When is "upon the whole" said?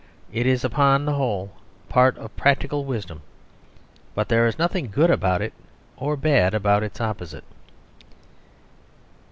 0.63-1.51